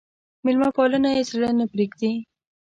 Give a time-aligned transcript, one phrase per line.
[0.45, 2.11] مېلمه پالنه يې زړه نه پرېږدي.